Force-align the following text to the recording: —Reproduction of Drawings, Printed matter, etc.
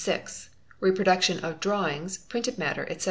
—Reproduction 0.79 1.45
of 1.45 1.59
Drawings, 1.59 2.17
Printed 2.17 2.57
matter, 2.57 2.85
etc. 2.89 2.99